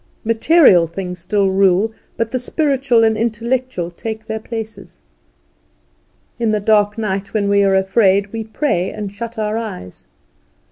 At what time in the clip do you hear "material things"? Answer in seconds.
0.25-1.19